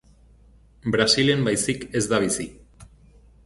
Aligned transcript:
Brasilen 0.95 1.45
baizik 1.49 1.87
ez 2.01 2.05
da 2.15 2.21
bizi. 2.27 2.51